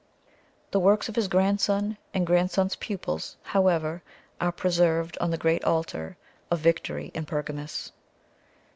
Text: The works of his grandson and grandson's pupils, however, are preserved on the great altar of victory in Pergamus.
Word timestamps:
The 0.71 0.79
works 0.79 1.09
of 1.09 1.15
his 1.15 1.27
grandson 1.27 1.95
and 2.11 2.25
grandson's 2.25 2.75
pupils, 2.75 3.37
however, 3.43 4.01
are 4.39 4.51
preserved 4.51 5.15
on 5.21 5.29
the 5.29 5.37
great 5.37 5.63
altar 5.63 6.17
of 6.49 6.57
victory 6.57 7.11
in 7.13 7.23
Pergamus. 7.27 7.91